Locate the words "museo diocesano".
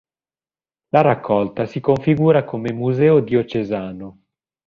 2.73-4.23